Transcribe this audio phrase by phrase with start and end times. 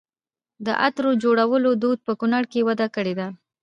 [0.65, 3.27] د عطرو جوړولو دود په کونړ کې وده کړې ده.